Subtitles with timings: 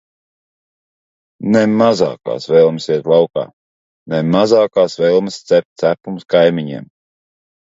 [1.55, 3.43] Ne mazākās vēlmes iet laukā,
[4.15, 6.91] ne mazākās vēlmes cept cepumus kaimiņiem.